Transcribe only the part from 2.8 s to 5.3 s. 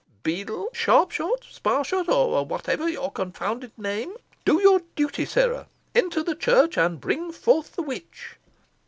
be your confounded name do your duty,